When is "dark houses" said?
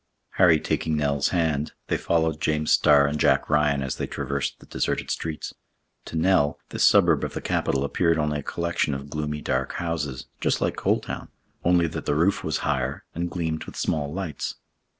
9.43-10.25